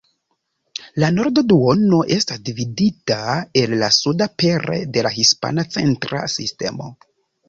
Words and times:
La 1.01 1.07
norda 1.15 1.41
duono 1.49 1.99
estas 2.15 2.39
dividita 2.47 3.17
el 3.61 3.75
la 3.81 3.89
suda 3.97 4.29
pere 4.45 4.79
de 4.97 5.05
la 5.09 5.13
Hispana 5.25 5.67
Centra 5.77 6.23
Sistemo. 6.37 6.89